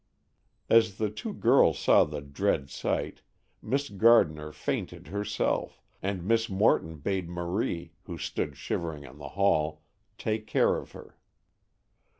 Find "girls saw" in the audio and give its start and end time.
1.31-2.05